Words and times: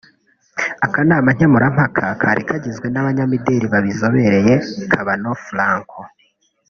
Akanama 0.85 1.29
nkemurampaka 1.35 2.03
kari 2.21 2.41
kagizwe 2.47 2.87
n’abanyamideli 2.89 3.65
babizobereye 3.73 4.53
Kabano 4.91 5.31
Franco 5.45 5.99